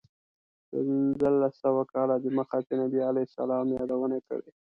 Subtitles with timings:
[0.69, 4.49] پنځلس سوه کاله دمخه چې نبي علیه السلام یادونه کړې.